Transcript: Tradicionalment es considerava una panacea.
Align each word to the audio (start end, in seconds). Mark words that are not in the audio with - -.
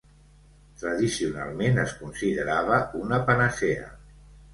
Tradicionalment 0.83 1.77
es 1.83 1.93
considerava 1.99 2.79
una 3.01 3.21
panacea. 3.29 3.87